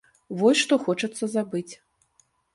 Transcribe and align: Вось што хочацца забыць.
Вось 0.39 0.61
што 0.61 0.79
хочацца 0.85 1.31
забыць. 1.35 1.73